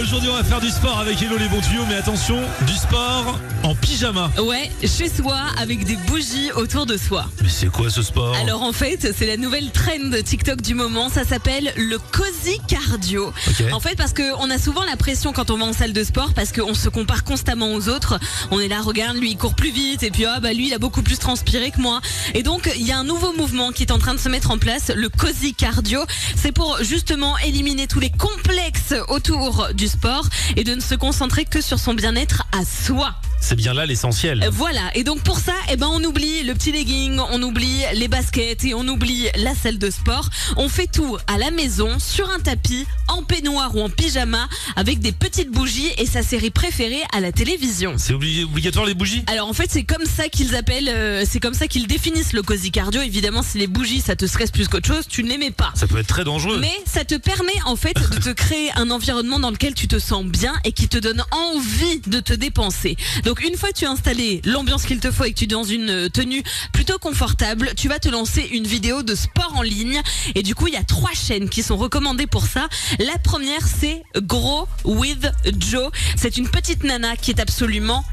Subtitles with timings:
[0.00, 3.38] Aujourd'hui, on va faire du sport avec Hello les bons tuyaux, mais attention, du sport
[3.62, 4.30] en pyjama.
[4.42, 7.26] Ouais, chez soi, avec des bougies autour de soi.
[7.42, 8.34] Mais c'est quoi ce sport?
[8.36, 13.32] Alors en fait, c'est la nouvelle trend TikTok du moment, ça s'appelle le cozy cardio.
[13.72, 16.32] En fait, parce qu'on a souvent la pression quand on va en salle de sport,
[16.34, 18.18] parce qu'on se compare constamment aux autres.
[18.50, 20.74] On est là, regarde, lui il court plus vite, et puis ah bah lui il
[20.74, 22.00] a beaucoup plus transpiré que moi.
[22.34, 24.50] Et donc il y a un nouveau mouvement qui est en train de se mettre
[24.50, 26.00] en place, le cozy cardio.
[26.34, 31.44] C'est pour justement éliminer tous les complexes autour du sport et de ne se concentrer
[31.44, 33.14] que sur son bien-être à soi.
[33.44, 34.44] C'est bien là l'essentiel.
[34.44, 37.80] Euh, Voilà, et donc pour ça, eh ben on oublie le petit legging, on oublie
[37.94, 40.28] les baskets et on oublie la salle de sport.
[40.56, 45.00] On fait tout à la maison, sur un tapis, en peignoir ou en pyjama, avec
[45.00, 47.94] des petites bougies et sa série préférée à la télévision.
[47.98, 49.24] C'est obligatoire les bougies?
[49.26, 52.42] Alors en fait c'est comme ça qu'ils appellent, euh, c'est comme ça qu'ils définissent le
[52.42, 53.02] cozy cardio.
[53.02, 55.72] Évidemment si les bougies ça te stresse plus qu'autre chose, tu ne les mets pas.
[55.74, 56.58] Ça peut être très dangereux.
[56.60, 59.98] Mais ça te permet en fait de te créer un environnement dans lequel tu te
[59.98, 62.96] sens bien et qui te donne envie de te dépenser.
[63.24, 65.48] Donc une fois que tu as installé l'ambiance qu'il te faut et que tu es
[65.48, 69.62] dans une euh, tenue plutôt confortable, tu vas te lancer une vidéo de sport en
[69.62, 70.00] ligne
[70.34, 72.68] et du coup il y a trois chaînes qui sont recommandées pour ça.
[72.98, 75.26] La première c'est Grow with
[75.58, 75.90] Joe.
[76.16, 78.04] C'est une petite nana qui est absolument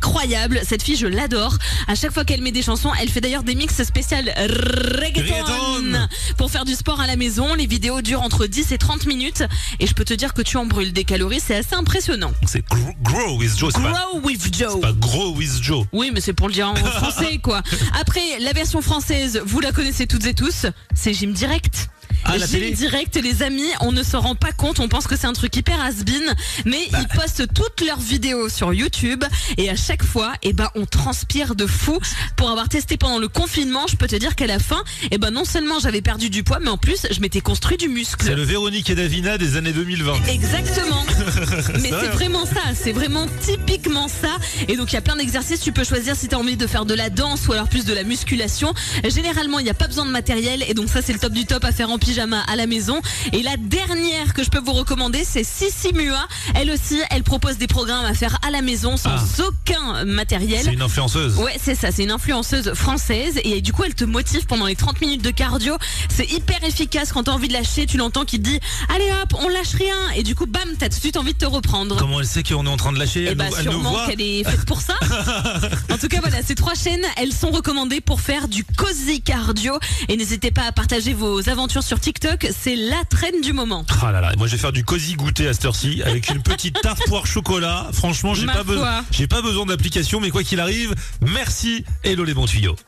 [0.00, 0.60] incroyable.
[0.66, 1.56] Cette fille, je l'adore.
[1.86, 6.50] À chaque fois qu'elle met des chansons, elle fait d'ailleurs des mix spéciales reggaeton pour
[6.50, 7.54] faire du sport à la maison.
[7.54, 9.42] Les vidéos durent entre 10 et 30 minutes
[9.78, 12.32] et je peux te dire que tu en brûles des calories, c'est assez impressionnant.
[12.46, 14.80] C'est gro- Grow with Joe, pas, Grow with Joe.
[14.80, 15.84] pas Grow with Joe.
[15.92, 17.62] Oui, mais c'est pour le dire en français, quoi.
[18.00, 20.64] Après, la version française, vous la connaissez toutes et tous,
[20.94, 21.88] c'est Gym Direct.
[22.24, 25.06] Ah, la Gym télé Direct, les amis, on ne s'en rend pas compte, on pense
[25.06, 26.98] que c'est un truc hyper has-been, mais Bah.
[27.02, 29.24] ils postent toutes leurs vidéos sur YouTube
[29.56, 31.98] et à chaque fois, eh ben, on transpire de fou.
[32.36, 35.30] Pour avoir testé pendant le confinement, je peux te dire qu'à la fin, eh ben,
[35.30, 38.24] non seulement j'avais perdu du poids, mais en plus, je m'étais construit du muscle.
[38.24, 40.26] C'est le Véronique et Davina des années 2020.
[40.28, 41.04] Exactement.
[41.80, 44.36] Mais c'est vraiment ça, c'est vraiment typiquement ça.
[44.68, 46.66] Et donc il y a plein d'exercices, tu peux choisir si tu as envie de
[46.66, 48.72] faire de la danse ou alors plus de la musculation.
[49.08, 51.44] Généralement, il n'y a pas besoin de matériel et donc ça c'est le top du
[51.46, 53.00] top à faire en pyjama à la maison.
[53.32, 56.26] Et la dernière que je peux vous recommander, c'est Sissi Mua.
[56.56, 59.24] Elle aussi, elle propose des programmes à faire à la maison sans Ah.
[59.46, 60.60] aucun matériel.
[60.64, 61.36] C'est une influenceuse.
[61.36, 64.74] Ouais, c'est ça, c'est une influenceuse française et du coup elle te motive pendant les
[64.74, 65.76] 30 minutes de cardio.
[66.08, 68.58] C'est hyper efficace quand t'as envie de lâcher, tu l'entends qui te dit
[68.92, 71.38] allez hop, on lâche rien et du coup bam, t'as tout de suite envie de
[71.38, 71.96] te reprendre.
[71.96, 73.22] Comment elle sait qu'on est en train de lâcher?
[73.22, 74.94] Et Elle, bah nous, elle nous sûrement voit qu'elle est faite pour ça.
[75.92, 79.78] en tout cas voilà, ces trois chaînes, elles sont recommandées pour faire du cozy cardio
[80.08, 83.84] et n'hésitez pas à partager vos aventures sur TikTok, c'est la traîne du moment.
[84.02, 86.42] Ah là là, moi je vais faire du cosy goûter à cette heure-ci avec une
[86.42, 87.88] petite tarte poire chocolat.
[87.92, 91.84] Franchement, j'ai pas, pas besoin d'application, mais quoi qu'il arrive, merci.
[92.02, 92.74] Hello les bons tuyaux.